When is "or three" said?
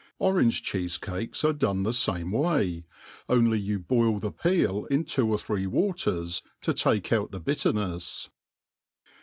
5.29-5.67